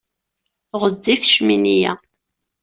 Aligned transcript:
Ɣezzif 0.81 1.21
ccmini-ya. 1.27 1.93